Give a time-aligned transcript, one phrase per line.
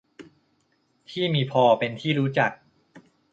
[1.09, 2.51] ที่มีพอเป็นที่รู้จัก